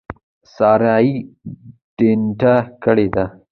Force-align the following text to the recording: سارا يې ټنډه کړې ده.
سارا 0.55 0.95
يې 1.07 1.15
ټنډه 1.97 2.55
کړې 2.83 3.07
ده. 3.15 3.25